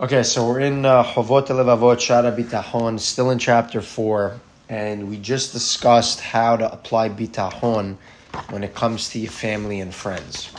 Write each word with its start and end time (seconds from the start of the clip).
Okay, 0.00 0.22
so 0.22 0.48
we're 0.48 0.60
in 0.60 0.86
uh, 0.86 1.04
Chovot 1.04 1.48
Levavot 1.48 2.00
Shaar 2.00 2.22
Habitachon, 2.22 2.98
still 2.98 3.28
in 3.28 3.38
chapter 3.38 3.82
4, 3.82 4.40
and 4.70 5.10
we 5.10 5.18
just 5.18 5.52
discussed 5.52 6.20
how 6.20 6.56
to 6.56 6.72
apply 6.72 7.10
Bitachon 7.10 7.98
when 8.48 8.64
it 8.64 8.74
comes 8.74 9.10
to 9.10 9.18
your 9.18 9.30
family 9.30 9.78
and 9.78 9.94
friends. 9.94 10.54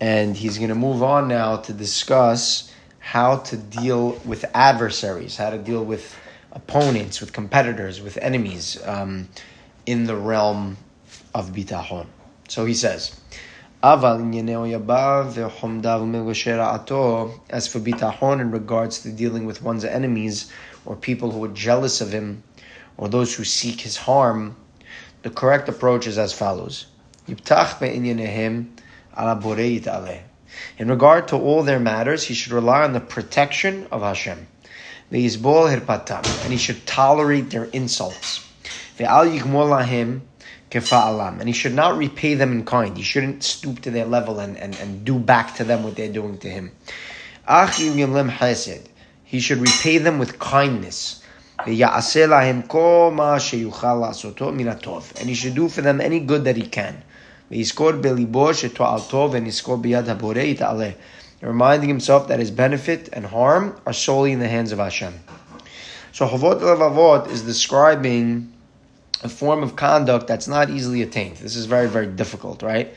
And 0.00 0.36
he's 0.36 0.58
going 0.58 0.68
to 0.68 0.74
move 0.74 1.02
on 1.02 1.28
now 1.28 1.56
to 1.56 1.72
discuss 1.72 2.70
how 2.98 3.38
to 3.38 3.56
deal 3.56 4.20
with 4.26 4.44
adversaries, 4.52 5.38
how 5.38 5.48
to 5.48 5.56
deal 5.56 5.82
with 5.82 6.14
opponents, 6.52 7.22
with 7.22 7.32
competitors, 7.32 8.02
with 8.02 8.18
enemies 8.18 8.78
um, 8.84 9.30
in 9.86 10.04
the 10.04 10.14
realm 10.14 10.76
of 11.34 11.52
Bitachon. 11.52 12.06
So 12.48 12.66
he 12.66 12.74
says, 12.74 13.18
as 13.80 14.00
for 17.68 17.78
bitachon 17.78 18.40
in 18.40 18.50
regards 18.50 19.02
to 19.02 19.12
dealing 19.12 19.46
with 19.46 19.62
one's 19.62 19.84
enemies 19.84 20.50
or 20.84 20.96
people 20.96 21.30
who 21.30 21.44
are 21.44 21.54
jealous 21.54 22.00
of 22.00 22.10
him 22.10 22.42
or 22.96 23.08
those 23.08 23.36
who 23.36 23.44
seek 23.44 23.82
his 23.82 23.96
harm, 23.96 24.56
the 25.22 25.30
correct 25.30 25.68
approach 25.68 26.08
is 26.08 26.18
as 26.18 26.32
follows. 26.32 26.86
In 30.78 30.88
regard 30.88 31.28
to 31.28 31.36
all 31.36 31.62
their 31.62 31.78
matters, 31.78 32.24
he 32.24 32.34
should 32.34 32.50
rely 32.50 32.82
on 32.82 32.94
the 32.94 33.00
protection 33.00 33.86
of 33.92 34.02
Hashem. 34.02 34.48
And 35.12 36.52
he 36.52 36.58
should 36.58 36.84
tolerate 36.84 37.50
their 37.50 37.66
insults 37.66 38.44
kefa'alam. 40.70 41.40
And 41.40 41.48
he 41.48 41.52
should 41.52 41.74
not 41.74 41.96
repay 41.96 42.34
them 42.34 42.52
in 42.52 42.64
kind. 42.64 42.96
He 42.96 43.02
shouldn't 43.02 43.42
stoop 43.42 43.80
to 43.80 43.90
their 43.90 44.04
level 44.04 44.40
and, 44.40 44.56
and, 44.56 44.76
and 44.76 45.04
do 45.04 45.18
back 45.18 45.54
to 45.56 45.64
them 45.64 45.82
what 45.82 45.96
they're 45.96 46.12
doing 46.12 46.38
to 46.38 46.48
him. 46.48 46.72
He 49.24 49.40
should 49.40 49.58
repay 49.58 49.98
them 49.98 50.18
with 50.18 50.38
kindness. 50.38 51.22
And 51.58 51.74
he 55.26 55.34
should 55.34 55.54
do 55.54 55.68
for 55.68 55.80
them 55.82 56.00
any 56.00 56.20
good 56.20 56.44
that 56.44 56.56
he 56.56 56.62
can. 56.62 57.02
Reminding 61.40 61.88
himself 61.88 62.28
that 62.28 62.38
his 62.38 62.50
benefit 62.50 63.08
and 63.12 63.26
harm 63.26 63.80
are 63.86 63.92
solely 63.92 64.32
in 64.32 64.40
the 64.40 64.48
hands 64.48 64.72
of 64.72 64.78
Hashem. 64.78 65.14
So 66.12 66.28
Chovot 66.28 66.60
Levavot 66.60 67.30
is 67.30 67.42
describing 67.42 68.52
a 69.22 69.28
form 69.28 69.62
of 69.62 69.76
conduct 69.76 70.26
that's 70.26 70.48
not 70.48 70.70
easily 70.70 71.02
attained. 71.02 71.36
This 71.38 71.56
is 71.56 71.66
very, 71.66 71.88
very 71.88 72.06
difficult, 72.06 72.62
right? 72.62 72.94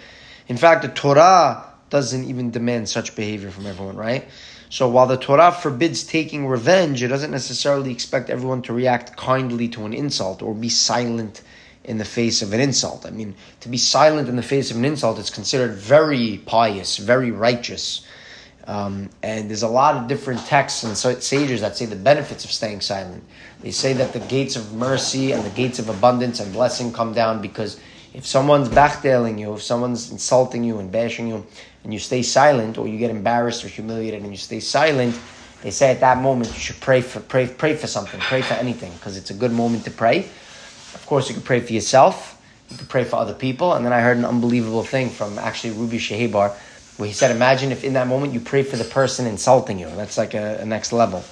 In 0.48 0.58
fact, 0.58 0.82
the 0.84 0.90
Torah 0.90 1.66
doesn't 1.90 2.24
even 2.26 2.52
demand 2.52 2.90
such 2.90 3.16
behavior 3.16 3.52
from 3.52 3.66
everyone, 3.66 3.98
right? 3.98 4.28
So 4.70 4.88
while 4.88 5.08
the 5.08 5.18
Torah 5.18 5.52
forbids 5.52 6.04
taking 6.04 6.48
revenge, 6.48 7.04
it 7.04 7.10
doesn't 7.10 7.32
necessarily 7.32 7.92
expect 7.92 8.30
everyone 8.30 8.62
to 8.64 8.74
react 8.74 9.18
kindly 9.18 9.68
to 9.70 9.86
an 9.86 9.94
insult 9.94 10.42
or 10.42 10.54
be 10.54 10.70
silent 10.70 11.42
in 11.84 11.98
the 11.98 12.06
face 12.06 12.42
of 12.42 12.54
an 12.54 12.62
insult. 12.62 13.06
I 13.06 13.10
mean, 13.10 13.36
to 13.62 13.70
be 13.70 13.78
silent 13.78 14.30
in 14.30 14.36
the 14.36 14.44
face 14.44 14.72
of 14.72 14.78
an 14.78 14.86
insult 14.86 15.20
is 15.20 15.30
considered 15.30 15.74
very 15.74 16.42
pious, 16.46 16.98
very 16.98 17.32
righteous. 17.32 18.06
Um, 18.68 19.10
and 19.24 19.50
there's 19.50 19.64
a 19.64 19.68
lot 19.68 19.96
of 19.96 20.08
different 20.08 20.46
texts 20.46 20.84
and 20.84 20.96
sages 20.96 21.62
that 21.62 21.76
say 21.76 21.86
the 21.86 21.96
benefits 21.96 22.46
of 22.46 22.52
staying 22.52 22.82
silent. 22.82 23.24
They 23.62 23.72
say 23.72 23.94
that 23.94 24.14
the 24.14 24.20
gates 24.20 24.56
of 24.56 24.74
mercy 24.74 25.32
and 25.32 25.44
the 25.44 25.50
gates 25.50 25.80
of 25.80 25.90
abundance 25.90 26.40
and 26.40 26.54
blessing 26.54 26.94
come 26.94 27.14
down 27.14 27.42
because 27.42 27.80
if 28.14 28.26
someone's 28.26 28.70
bachteling 28.70 29.40
you, 29.40 29.54
if 29.54 29.64
someone's 29.64 30.12
insulting 30.12 30.64
you 30.64 30.80
and 30.80 30.92
bashing 30.92 31.28
you, 31.28 31.46
and 31.84 31.94
you 31.94 32.00
stay 32.00 32.22
silent, 32.22 32.78
or 32.78 32.88
you 32.88 32.98
get 32.98 33.10
embarrassed 33.10 33.66
or 33.66 33.68
humiliated 33.68 34.22
and 34.22 34.32
you 34.32 34.38
stay 34.38 34.60
silent, 34.60 35.18
they 35.64 35.72
say 35.72 35.92
at 35.92 36.00
that 36.02 36.20
moment 36.20 36.50
you 36.50 36.60
should 36.60 36.80
pray 36.80 37.02
for 37.02 37.20
pray 37.20 37.48
pray 37.48 37.76
for 37.76 37.88
something, 37.88 38.20
pray 38.20 38.42
for 38.42 38.54
anything, 38.56 38.92
because 38.94 39.18
it's 39.18 39.32
a 39.32 39.34
good 39.34 39.52
moment 39.52 39.86
to 39.86 39.92
pray. 39.92 40.20
Of 40.94 41.06
course, 41.08 41.30
you 41.30 41.36
could 41.36 41.46
pray 41.46 41.60
for 41.60 41.74
yourself, 41.74 42.40
you 42.70 42.78
could 42.78 42.90
pray 42.90 43.04
for 43.04 43.16
other 43.16 43.34
people, 43.34 43.74
and 43.74 43.86
then 43.86 43.94
I 43.94 44.02
heard 44.02 44.18
an 44.18 44.26
unbelievable 44.26 44.84
thing 44.84 45.10
from 45.10 45.40
actually 45.40 45.74
Ruby 45.74 45.98
Shehebar 45.98 46.56
he 47.08 47.14
said, 47.14 47.32
imagine 47.32 47.72
if 47.72 47.84
in 47.84 47.94
that 47.94 48.08
moment 48.08 48.34
you 48.34 48.40
pray 48.40 48.64
for 48.64 48.78
the 48.78 48.84
person 48.84 49.28
insulting 49.28 49.80
you. 49.80 49.88
That's 49.96 50.18
like 50.18 50.34
a, 50.34 50.60
a 50.62 50.66
next 50.66 50.92
level. 50.92 51.24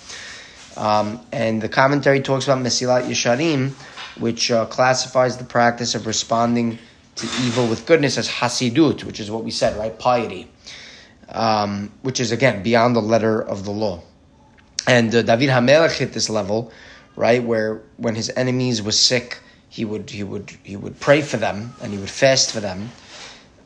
Um, 0.78 1.20
and 1.32 1.62
the 1.62 1.70
commentary 1.70 2.22
talks 2.22 2.46
about 2.46 2.60
Mesilat 2.60 3.04
Yesharim, 3.08 3.72
which 4.20 4.52
uh, 4.52 4.66
classifies 4.68 5.38
the 5.38 5.44
practice 5.44 5.96
of 5.96 6.08
responding 6.08 6.80
to 7.16 7.26
evil 7.44 7.68
with 7.68 7.86
goodness 7.86 8.18
as 8.18 8.30
Hasidut, 8.30 9.04
which 9.04 9.20
is 9.20 9.30
what 9.30 9.44
we 9.44 9.52
said, 9.52 9.78
right? 9.78 9.98
Piety. 9.98 10.50
Um, 11.28 11.92
which 12.02 12.20
is 12.20 12.32
again 12.32 12.64
beyond 12.64 12.96
the 12.96 13.02
letter 13.02 13.42
of 13.42 13.66
the 13.66 13.72
law. 13.72 14.02
And 14.88 15.14
uh, 15.14 15.22
David 15.22 15.50
Hamelech 15.50 15.98
hit 15.98 16.14
this 16.14 16.30
level, 16.30 16.72
right, 17.16 17.44
where 17.44 17.84
when 17.98 18.16
his 18.16 18.32
enemies 18.36 18.82
were 18.82 18.92
sick, 18.92 19.40
he 19.70 19.86
would 19.86 20.10
he 20.10 20.24
would 20.24 20.50
he 20.64 20.76
would 20.76 21.00
pray 21.00 21.22
for 21.22 21.38
them 21.38 21.76
and 21.82 21.94
he 21.94 22.00
would 22.00 22.10
fast 22.10 22.52
for 22.52 22.60
them. 22.60 22.90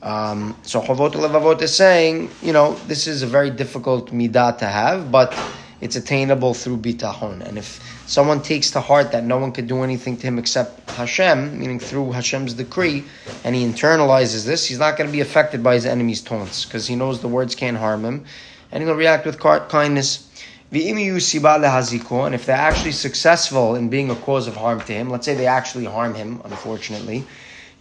Um, 0.03 0.55
so 0.63 0.81
Chovot 0.81 1.13
Levavot 1.13 1.61
is 1.61 1.73
saying, 1.73 2.29
you 2.41 2.51
know, 2.51 2.73
this 2.87 3.07
is 3.07 3.23
a 3.23 3.27
very 3.27 3.49
difficult 3.49 4.11
midah 4.11 4.57
to 4.57 4.65
have, 4.65 5.09
but 5.09 5.33
it's 5.79 5.95
attainable 5.95 6.53
through 6.53 6.77
bitachon. 6.77 7.41
And 7.41 7.57
if 7.57 7.81
someone 8.05 8.41
takes 8.41 8.71
to 8.71 8.81
heart 8.81 9.13
that 9.13 9.23
no 9.23 9.37
one 9.37 9.53
could 9.53 9.67
do 9.67 9.81
anything 9.81 10.17
to 10.17 10.27
him 10.27 10.37
except 10.37 10.89
Hashem, 10.91 11.57
meaning 11.57 11.79
through 11.79 12.11
Hashem's 12.11 12.53
decree, 12.53 13.05
and 13.45 13.55
he 13.55 13.65
internalizes 13.65 14.45
this, 14.45 14.65
he's 14.65 14.79
not 14.79 14.97
going 14.97 15.07
to 15.07 15.11
be 15.11 15.21
affected 15.21 15.63
by 15.63 15.75
his 15.75 15.85
enemy's 15.85 16.21
taunts 16.21 16.65
because 16.65 16.85
he 16.85 16.97
knows 16.97 17.21
the 17.21 17.29
words 17.29 17.55
can't 17.55 17.77
harm 17.77 18.03
him, 18.03 18.25
and 18.73 18.83
he'll 18.83 18.95
react 18.95 19.25
with 19.25 19.39
kindness. 19.39 20.29
And 20.69 20.81
if 20.81 22.45
they're 22.45 22.55
actually 22.55 22.91
successful 22.91 23.75
in 23.75 23.89
being 23.89 24.09
a 24.09 24.15
cause 24.15 24.47
of 24.47 24.55
harm 24.57 24.81
to 24.81 24.93
him, 24.93 25.09
let's 25.09 25.25
say 25.25 25.35
they 25.35 25.47
actually 25.47 25.85
harm 25.85 26.13
him, 26.15 26.41
unfortunately, 26.43 27.23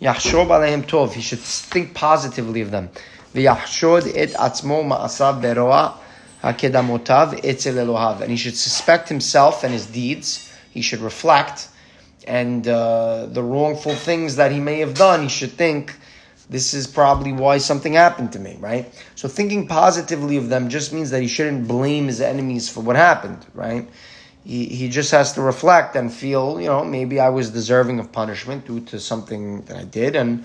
Yahshod 0.03 0.49
aleihem 0.49 0.83
tov. 0.83 1.13
He 1.13 1.23
should 1.23 1.39
think 1.39 1.95
positively 1.95 2.61
of 2.61 2.73
them. 2.73 2.91
V'yahshod 3.35 4.13
et 4.17 4.31
atzmo 4.31 4.83
ma'asav 4.85 5.41
beroa 5.41 5.95
hakedamotav 6.43 7.45
etzel 7.45 7.75
Elohav. 7.75 8.21
And 8.21 8.31
he 8.31 8.37
should 8.37 8.57
suspect 8.57 9.09
himself 9.09 9.63
and 9.63 9.73
his 9.73 9.87
deeds. 9.87 10.53
He 10.73 10.83
should 10.83 11.01
reflect. 11.01 11.69
And 12.27 12.67
uh, 12.67 13.27
the 13.27 13.43
wrongful 13.43 13.95
things 13.95 14.37
that 14.37 14.51
he 14.51 14.59
may 14.59 14.81
have 14.81 14.95
done, 14.95 15.23
he 15.23 15.29
should 15.29 15.53
think, 15.53 15.95
this 16.51 16.75
is 16.75 16.87
probably 16.89 17.33
why 17.33 17.59
something 17.59 17.93
happened 17.93 18.33
to 18.33 18.41
me, 18.41 18.57
right? 18.59 18.93
So 19.15 19.29
thinking 19.29 19.69
positively 19.69 20.37
of 20.37 20.49
them 20.49 20.69
just 20.69 20.93
means 20.93 21.11
that 21.11 21.23
he 21.23 21.29
shouldn't 21.29 21.69
blame 21.69 22.09
his 22.09 22.21
enemies 22.21 22.69
for 22.69 22.81
what 22.81 22.97
happened, 22.97 23.47
right? 23.55 23.89
He, 24.44 24.66
he 24.66 24.88
just 24.88 25.10
has 25.12 25.32
to 25.34 25.42
reflect 25.42 25.94
and 25.94 26.12
feel, 26.12 26.60
you 26.60 26.66
know, 26.66 26.84
maybe 26.84 27.20
I 27.20 27.28
was 27.28 27.50
deserving 27.50 28.00
of 28.00 28.10
punishment 28.10 28.66
due 28.66 28.80
to 28.80 28.98
something 28.98 29.62
that 29.62 29.76
I 29.76 29.84
did, 29.84 30.16
and 30.16 30.44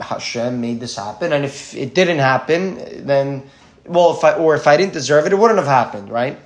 Hashem 0.00 0.60
made 0.60 0.80
this 0.80 0.96
happen. 0.96 1.32
And 1.32 1.44
if 1.44 1.74
it 1.74 1.94
didn't 1.94 2.18
happen, 2.18 3.06
then, 3.06 3.42
well, 3.84 4.16
if 4.16 4.24
I, 4.24 4.34
or 4.34 4.54
if 4.54 4.66
I 4.66 4.76
didn't 4.76 4.92
deserve 4.92 5.26
it, 5.26 5.32
it 5.32 5.38
wouldn't 5.38 5.58
have 5.58 5.68
happened, 5.68 6.10
right? 6.10 6.38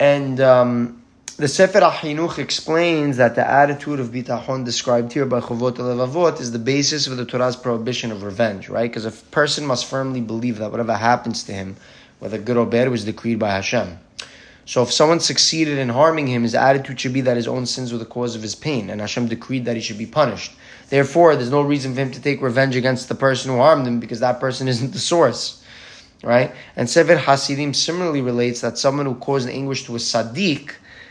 And 0.00 0.40
um, 0.40 1.02
the 1.36 1.46
Sefer 1.46 1.80
HaChinuch 1.80 2.38
explains 2.38 3.18
that 3.18 3.34
the 3.34 3.46
attitude 3.46 4.00
of 4.00 4.08
bitachon 4.08 4.64
described 4.64 5.12
here 5.12 5.26
by 5.26 5.40
Chovot 5.40 5.76
Levavot 5.76 6.40
is 6.40 6.52
the 6.52 6.58
basis 6.58 7.06
of 7.06 7.16
the 7.16 7.24
Torah's 7.24 7.56
prohibition 7.56 8.10
of 8.12 8.22
revenge, 8.22 8.68
right? 8.68 8.90
Because 8.90 9.04
a 9.04 9.10
person 9.10 9.66
must 9.66 9.86
firmly 9.86 10.20
believe 10.20 10.58
that 10.58 10.70
whatever 10.70 10.96
happens 10.96 11.44
to 11.44 11.52
him, 11.52 11.76
whether 12.18 12.38
good 12.38 12.56
or 12.56 12.66
bad, 12.66 12.88
was 12.88 13.04
decreed 13.04 13.38
by 13.38 13.50
Hashem. 13.50 13.98
So 14.66 14.82
if 14.82 14.92
someone 14.92 15.20
succeeded 15.20 15.78
in 15.78 15.90
harming 15.90 16.26
him, 16.26 16.42
his 16.42 16.54
attitude 16.54 16.98
should 16.98 17.12
be 17.12 17.20
that 17.22 17.36
his 17.36 17.48
own 17.48 17.66
sins 17.66 17.92
were 17.92 17.98
the 17.98 18.06
cause 18.06 18.34
of 18.34 18.42
his 18.42 18.54
pain, 18.54 18.88
and 18.88 19.00
Hashem 19.00 19.28
decreed 19.28 19.66
that 19.66 19.76
he 19.76 19.82
should 19.82 19.98
be 19.98 20.06
punished. 20.06 20.52
Therefore, 20.88 21.36
there's 21.36 21.50
no 21.50 21.62
reason 21.62 21.94
for 21.94 22.00
him 22.00 22.10
to 22.12 22.20
take 22.20 22.40
revenge 22.40 22.76
against 22.76 23.08
the 23.08 23.14
person 23.14 23.50
who 23.50 23.58
harmed 23.58 23.86
him 23.86 24.00
because 24.00 24.20
that 24.20 24.40
person 24.40 24.68
isn't 24.74 24.92
the 24.92 24.98
source. 24.98 25.62
Right? 26.22 26.52
And 26.76 26.88
Sefer 26.88 27.16
Hasidim 27.16 27.74
similarly 27.74 28.22
relates 28.22 28.62
that 28.62 28.78
someone 28.78 29.04
who 29.04 29.16
caused 29.16 29.48
anguish 29.48 29.84
to 29.84 29.96
a 29.96 29.98
Sadiq, 29.98 30.70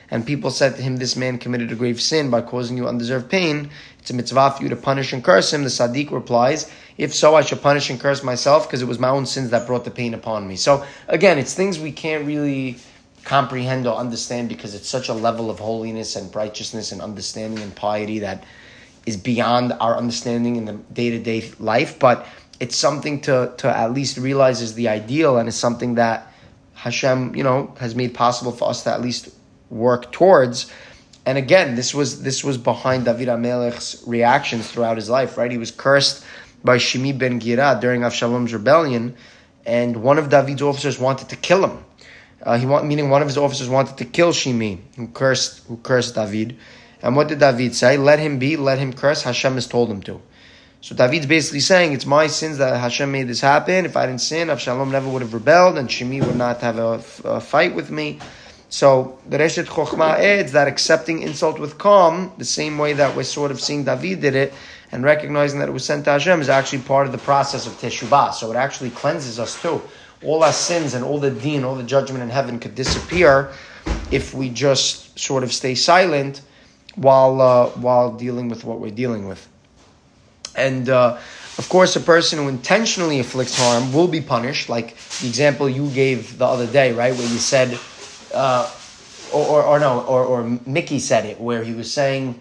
and 0.09 0.25
people 0.25 0.49
said 0.49 0.75
to 0.75 0.81
him, 0.81 0.97
This 0.97 1.15
man 1.15 1.37
committed 1.37 1.71
a 1.71 1.75
grave 1.75 2.01
sin 2.01 2.31
by 2.31 2.41
causing 2.41 2.77
you 2.77 2.87
undeserved 2.87 3.29
pain, 3.29 3.69
it's 3.99 4.09
a 4.09 4.13
mitzvah 4.15 4.55
for 4.57 4.63
you 4.63 4.69
to 4.69 4.75
punish 4.75 5.13
and 5.13 5.23
curse 5.23 5.53
him. 5.53 5.63
The 5.63 5.69
Sadiq 5.69 6.11
replies, 6.11 6.69
If 6.97 7.13
so, 7.13 7.35
I 7.35 7.41
should 7.41 7.61
punish 7.61 7.89
and 7.91 7.99
curse 7.99 8.23
myself 8.23 8.67
because 8.67 8.81
it 8.81 8.87
was 8.87 8.99
my 8.99 9.09
own 9.09 9.25
sins 9.27 9.51
that 9.51 9.67
brought 9.67 9.85
the 9.85 9.91
pain 9.91 10.13
upon 10.13 10.47
me. 10.47 10.55
So, 10.55 10.85
again, 11.07 11.37
it's 11.37 11.53
things 11.53 11.79
we 11.79 11.91
can't 11.91 12.25
really 12.25 12.77
comprehend 13.23 13.87
or 13.87 13.95
understand 13.95 14.49
because 14.49 14.75
it's 14.75 14.89
such 14.89 15.09
a 15.09 15.13
level 15.13 15.49
of 15.49 15.59
holiness 15.59 16.15
and 16.15 16.33
righteousness 16.35 16.91
and 16.91 17.01
understanding 17.01 17.63
and 17.63 17.75
piety 17.75 18.19
that 18.19 18.43
is 19.05 19.17
beyond 19.17 19.73
our 19.73 19.97
understanding 19.97 20.55
in 20.55 20.65
the 20.65 20.73
day 20.93 21.09
to 21.09 21.19
day 21.19 21.51
life. 21.59 21.99
But 21.99 22.27
it's 22.59 22.75
something 22.75 23.21
to, 23.21 23.53
to 23.57 23.67
at 23.67 23.93
least 23.93 24.17
realize 24.17 24.61
is 24.61 24.75
the 24.75 24.89
ideal 24.89 25.37
and 25.37 25.47
it's 25.47 25.57
something 25.57 25.95
that 25.95 26.33
Hashem, 26.75 27.35
you 27.35 27.43
know, 27.43 27.73
has 27.79 27.95
made 27.95 28.13
possible 28.13 28.51
for 28.51 28.69
us 28.69 28.83
to 28.83 28.91
at 28.91 29.01
least 29.01 29.29
work 29.69 30.11
towards. 30.11 30.71
And 31.25 31.37
again, 31.37 31.75
this 31.75 31.93
was 31.93 32.23
this 32.23 32.43
was 32.43 32.57
behind 32.57 33.05
David 33.05 33.29
Hamelech's 33.29 34.03
reactions 34.05 34.69
throughout 34.69 34.97
his 34.97 35.09
life, 35.09 35.37
right? 35.37 35.49
He 35.49 35.57
was 35.57 35.71
cursed 35.71 36.25
by 36.63 36.77
Shimi 36.77 37.17
ben 37.17 37.39
Gera 37.39 37.77
during 37.79 38.01
Avshalom's 38.01 38.53
rebellion, 38.53 39.15
and 39.65 40.03
one 40.03 40.17
of 40.17 40.29
David's 40.29 40.61
officers 40.61 40.99
wanted 40.99 41.29
to 41.29 41.37
kill 41.37 41.65
him. 41.65 41.83
Uh, 42.43 42.57
he 42.57 42.65
want, 42.65 42.85
meaning 42.85 43.09
one 43.09 43.21
of 43.21 43.27
his 43.27 43.37
officers 43.37 43.69
wanted 43.69 43.97
to 43.97 44.05
kill 44.05 44.33
Shimi, 44.33 44.79
who 44.97 45.07
cursed, 45.07 45.65
who 45.67 45.77
cursed 45.77 46.15
David. 46.15 46.57
And 47.01 47.15
what 47.15 47.29
did 47.29 47.39
David 47.39 47.73
say? 47.73 47.97
Let 47.97 48.19
him 48.19 48.37
be, 48.37 48.57
let 48.57 48.77
him 48.77 48.93
curse. 48.93 49.23
Hashem 49.23 49.53
has 49.53 49.67
told 49.67 49.89
him 49.89 50.01
to. 50.03 50.21
So 50.81 50.93
David's 50.93 51.25
basically 51.25 51.61
saying, 51.61 51.93
it's 51.93 52.05
my 52.05 52.27
sins 52.27 52.57
that 52.57 52.77
Hashem 52.77 53.09
made 53.09 53.29
this 53.29 53.39
happen. 53.39 53.85
If 53.85 53.95
I 53.95 54.05
didn't 54.05 54.19
sin, 54.19 54.49
Avshalom 54.49 54.91
never 54.91 55.09
would 55.09 55.21
have 55.21 55.33
rebelled, 55.33 55.77
and 55.77 55.87
Shimi 55.87 56.25
would 56.25 56.35
not 56.35 56.59
have 56.59 56.77
a, 56.77 57.01
a 57.23 57.39
fight 57.39 57.73
with 57.73 57.89
me. 57.89 58.19
So 58.67 59.19
the 59.29 59.37
Reshit 59.37 59.65
Chokhmah 59.65 60.19
adds 60.19 60.51
that 60.51 60.67
accepting 60.67 61.21
insult 61.21 61.59
with 61.59 61.77
calm, 61.77 62.33
the 62.37 62.43
same 62.43 62.77
way 62.77 62.91
that 62.93 63.15
we're 63.15 63.23
sort 63.23 63.51
of 63.51 63.61
seeing 63.61 63.85
David 63.85 64.19
did 64.19 64.35
it, 64.35 64.53
and 64.91 65.05
recognizing 65.05 65.59
that 65.59 65.69
it 65.69 65.71
was 65.71 65.85
sent 65.85 66.03
to 66.05 66.11
Hashem 66.11 66.41
is 66.41 66.49
actually 66.49 66.81
part 66.81 67.05
of 67.05 67.13
the 67.13 67.19
process 67.19 67.65
of 67.65 67.73
Teshuvah. 67.73 68.33
So 68.33 68.51
it 68.51 68.57
actually 68.57 68.89
cleanses 68.89 69.39
us 69.39 69.61
too. 69.61 69.81
All 70.25 70.43
our 70.43 70.53
sins 70.53 70.93
and 70.93 71.03
all 71.03 71.19
the 71.19 71.31
deen, 71.31 71.63
all 71.63 71.75
the 71.75 71.83
judgment 71.83 72.23
in 72.23 72.29
heaven 72.29 72.59
could 72.59 72.75
disappear 72.75 73.51
if 74.11 74.33
we 74.33 74.49
just 74.49 75.17
sort 75.19 75.43
of 75.43 75.51
stay 75.51 75.75
silent 75.75 76.41
while 76.95 77.41
uh, 77.41 77.67
while 77.69 78.11
dealing 78.11 78.49
with 78.49 78.63
what 78.63 78.79
we're 78.79 78.91
dealing 78.91 79.27
with. 79.27 79.47
And 80.55 80.89
uh, 80.89 81.17
of 81.57 81.69
course, 81.69 81.95
a 81.95 81.99
person 81.99 82.39
who 82.39 82.47
intentionally 82.47 83.19
afflicts 83.19 83.57
harm 83.57 83.93
will 83.93 84.07
be 84.07 84.21
punished, 84.21 84.69
like 84.69 84.97
the 85.21 85.27
example 85.27 85.69
you 85.69 85.89
gave 85.89 86.37
the 86.37 86.45
other 86.45 86.67
day, 86.67 86.93
right, 86.93 87.13
where 87.13 87.27
you 87.27 87.37
said, 87.37 87.77
uh, 88.33 88.71
or, 89.31 89.45
or, 89.45 89.63
or, 89.63 89.79
no, 89.79 90.01
or, 90.01 90.23
or 90.23 90.59
Mickey 90.65 90.99
said 90.99 91.25
it, 91.25 91.39
where 91.39 91.63
he 91.63 91.73
was 91.73 91.91
saying, 91.91 92.39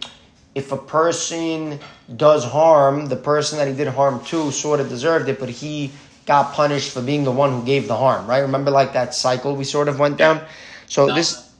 if 0.54 0.72
a 0.72 0.78
person 0.78 1.78
does 2.16 2.44
harm, 2.44 3.06
the 3.06 3.16
person 3.16 3.58
that 3.58 3.68
he 3.68 3.74
did 3.74 3.88
harm 3.88 4.24
to 4.26 4.50
sort 4.50 4.80
of 4.80 4.88
deserved 4.88 5.28
it, 5.28 5.38
but 5.38 5.48
he 5.48 5.90
got 6.26 6.52
punished 6.52 6.92
for 6.92 7.02
being 7.02 7.24
the 7.24 7.32
one 7.32 7.52
who 7.52 7.64
gave 7.64 7.88
the 7.88 7.96
harm, 7.96 8.26
right? 8.26 8.40
Remember, 8.40 8.70
like 8.70 8.92
that 8.92 9.14
cycle 9.14 9.56
we 9.56 9.64
sort 9.64 9.88
of 9.88 9.98
went 9.98 10.16
down? 10.16 10.40
So 10.86 11.12
this. 11.14 11.50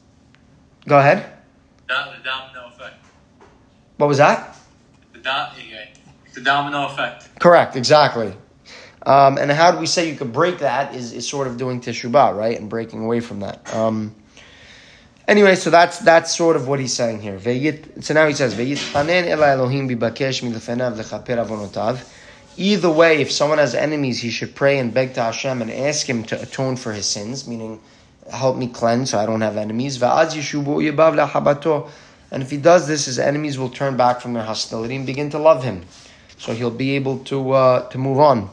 Go 0.87 0.99
ahead. 0.99 1.31
The 1.87 1.95
domino 2.25 2.69
effect. 2.69 3.05
What 3.97 4.09
was 4.09 4.19
that? 4.19 4.57
The, 5.13 5.19
dom- 5.21 5.53
the 6.35 6.41
domino 6.41 6.87
effect. 6.87 7.39
Correct, 7.39 7.77
exactly. 7.77 8.35
Um, 9.05 9.37
and 9.39 9.51
how 9.51 9.73
do 9.73 9.79
we 9.79 9.87
say 9.87 10.09
you 10.09 10.17
could 10.17 10.33
break 10.33 10.59
that 10.59 10.95
is, 10.95 11.13
is 11.13 11.29
sort 11.29 11.47
of 11.47 11.57
doing 11.57 11.81
teshubah, 11.81 12.37
right? 12.37 12.59
And 12.59 12.71
breaking 12.71 13.05
away 13.05 13.21
from 13.21 13.41
that. 13.41 13.75
Um, 13.75 14.15
anyway, 15.27 15.57
so 15.57 15.71
that's 15.71 15.99
that's 15.99 16.35
sort 16.35 16.57
of 16.57 16.69
what 16.69 16.79
he's 16.79 16.93
saying 16.93 17.21
here. 17.21 17.41
So 18.01 18.15
now 18.15 18.27
he 18.27 18.35
says, 18.35 18.55
Either 22.57 22.91
way, 22.91 23.21
if 23.21 23.33
someone 23.33 23.59
has 23.59 23.75
enemies, 23.75 24.21
he 24.21 24.31
should 24.31 24.55
pray 24.55 24.79
and 24.79 24.93
beg 24.93 25.15
to 25.15 25.23
Hashem 25.23 25.63
and 25.63 25.71
ask 25.71 26.07
him 26.07 26.23
to 26.25 26.41
atone 26.41 26.77
for 26.77 26.93
his 26.93 27.07
sins, 27.07 27.49
meaning 27.49 27.81
help 28.31 28.57
me 28.57 28.69
cleanse 28.69 29.11
so 29.11 29.19
I 29.19 29.27
don't 29.27 29.41
have 29.41 29.57
enemies. 29.57 30.01
And 32.33 32.43
if 32.43 32.51
he 32.51 32.57
does 32.57 32.87
this, 32.87 33.07
his 33.07 33.19
enemies 33.19 33.59
will 33.59 33.71
turn 33.71 33.97
back 33.97 34.21
from 34.21 34.33
their 34.33 34.45
hostility 34.45 34.97
and 34.97 35.07
begin 35.07 35.31
to 35.31 35.39
love 35.39 35.65
him. 35.65 35.85
So 36.39 36.53
he'll 36.53 36.71
be 36.71 36.97
able 36.97 37.19
to 37.25 37.53
uh, 37.53 37.89
to 37.91 37.99
move 37.99 38.19
on. 38.19 38.51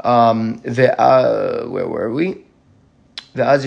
Um, 0.00 0.56
the, 0.64 0.98
uh, 1.00 1.66
where 1.66 1.86
were 1.86 2.12
we? 2.12 2.44
The 3.34 3.44
way 3.44 3.58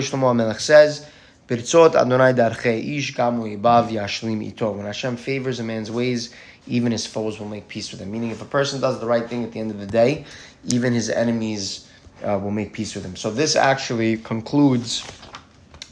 Shlomo 0.00 0.34
HaMelech 0.34 0.60
says, 0.60 1.06
Birtzot 1.46 1.94
Adonai 1.94 2.30
Ish 2.30 3.14
Yashlim 3.14 4.42
Ito. 4.42 4.72
When 4.72 4.86
Hashem 4.86 5.16
favors 5.18 5.60
a 5.60 5.62
man's 5.62 5.90
ways, 5.90 6.34
even 6.66 6.90
his 6.90 7.06
foes 7.06 7.38
will 7.38 7.48
make 7.48 7.68
peace 7.68 7.90
with 7.90 8.00
him. 8.00 8.10
Meaning, 8.10 8.30
if 8.30 8.40
a 8.40 8.46
person 8.46 8.80
does 8.80 8.98
the 8.98 9.06
right 9.06 9.28
thing 9.28 9.44
at 9.44 9.52
the 9.52 9.60
end 9.60 9.70
of 9.70 9.78
the 9.78 9.86
day, 9.86 10.24
even 10.64 10.94
his 10.94 11.10
enemies 11.10 11.86
uh, 12.22 12.38
will 12.42 12.50
make 12.50 12.72
peace 12.72 12.94
with 12.94 13.04
him. 13.04 13.14
So 13.14 13.30
this 13.30 13.56
actually 13.56 14.16
concludes 14.16 15.04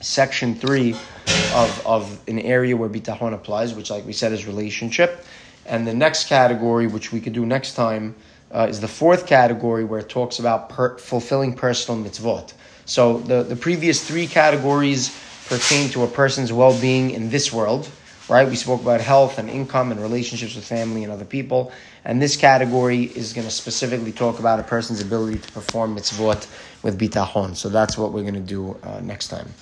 section 0.00 0.54
three 0.54 0.94
of, 1.54 1.82
of 1.86 2.28
an 2.28 2.38
area 2.38 2.74
where 2.74 2.88
bitachon 2.88 3.34
applies, 3.34 3.74
which, 3.74 3.90
like 3.90 4.06
we 4.06 4.14
said, 4.14 4.32
is 4.32 4.46
relationship. 4.46 5.26
And 5.66 5.86
the 5.86 5.94
next 5.94 6.28
category, 6.28 6.86
which 6.86 7.12
we 7.12 7.20
could 7.20 7.34
do 7.34 7.44
next 7.44 7.74
time, 7.74 8.14
uh, 8.52 8.68
is 8.70 8.80
the 8.80 8.88
fourth 8.88 9.26
category 9.26 9.84
where 9.84 10.00
it 10.00 10.08
talks 10.08 10.38
about 10.38 10.70
per- 10.70 10.96
fulfilling 10.96 11.52
personal 11.52 12.02
mitzvot. 12.02 12.54
So 12.86 13.18
the, 13.18 13.42
the 13.42 13.56
previous 13.56 14.06
three 14.06 14.26
categories 14.26 15.14
pertain 15.52 15.90
to 15.90 16.02
a 16.02 16.06
person's 16.06 16.50
well 16.50 16.72
being 16.80 17.10
in 17.10 17.28
this 17.28 17.52
world, 17.52 17.86
right? 18.26 18.48
We 18.48 18.56
spoke 18.56 18.80
about 18.80 19.02
health 19.02 19.38
and 19.38 19.50
income 19.50 19.92
and 19.92 20.00
relationships 20.00 20.54
with 20.54 20.64
family 20.64 21.04
and 21.04 21.12
other 21.12 21.26
people. 21.26 21.72
And 22.06 22.22
this 22.22 22.36
category 22.36 23.02
is 23.02 23.34
going 23.34 23.46
to 23.46 23.50
specifically 23.52 24.12
talk 24.12 24.38
about 24.38 24.60
a 24.60 24.62
person's 24.62 25.02
ability 25.02 25.40
to 25.40 25.52
perform 25.52 25.94
mitzvot 25.94 26.46
with 26.82 26.98
bitachon. 26.98 27.54
So 27.54 27.68
that's 27.68 27.98
what 27.98 28.12
we're 28.12 28.22
going 28.22 28.32
to 28.32 28.40
do 28.40 28.78
uh, 28.82 29.00
next 29.02 29.28
time. 29.28 29.52